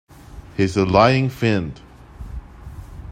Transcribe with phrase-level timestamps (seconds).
[0.57, 1.79] He’s a lying fiend!